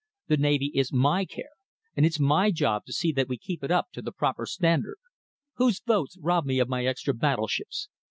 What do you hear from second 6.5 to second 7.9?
of my extra battleships?